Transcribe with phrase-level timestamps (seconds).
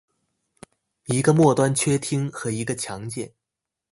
[1.05, 3.29] 一个末端炔烃和一个强碱。